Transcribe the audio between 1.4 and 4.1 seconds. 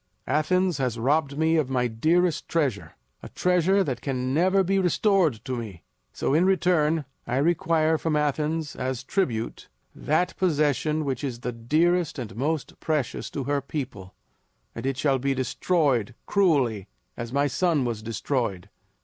of my dearest treasure, a treasure that